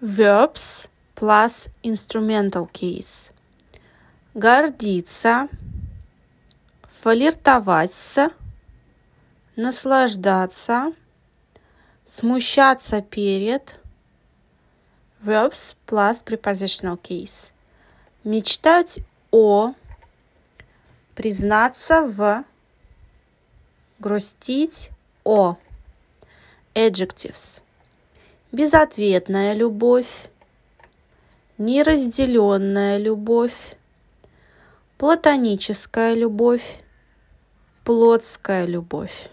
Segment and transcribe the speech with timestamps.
[0.00, 3.32] Verbs plus instrumental case.
[4.32, 5.48] Гордиться,
[7.02, 8.30] флиртовать
[9.56, 10.94] наслаждаться,
[12.06, 13.78] смущаться перед.
[15.22, 17.52] Verbs plus prepositional case.
[18.24, 19.74] Мечтать о,
[21.14, 22.44] признаться в,
[23.98, 24.90] грустить
[25.24, 25.56] о.
[26.74, 27.60] Adjectives.
[28.52, 30.28] Безответная любовь,
[31.56, 33.76] неразделенная любовь,
[34.98, 36.80] платоническая любовь,
[37.84, 39.30] плотская любовь.